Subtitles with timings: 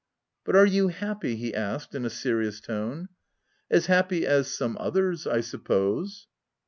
[0.45, 3.09] But are you happy?" he asked in a serious tone."
[3.69, 6.25] As happy as some others, I suppose."